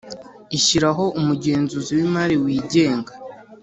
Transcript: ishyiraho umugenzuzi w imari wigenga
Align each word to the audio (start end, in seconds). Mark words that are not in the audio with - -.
ishyiraho 0.57 1.03
umugenzuzi 1.19 1.91
w 1.99 2.01
imari 2.07 2.35
wigenga 2.43 3.11